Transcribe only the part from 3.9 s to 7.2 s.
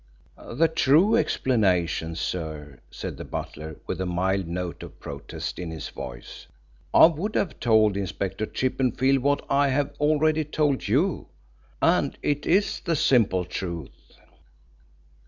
a mild note of protest in his voice. "I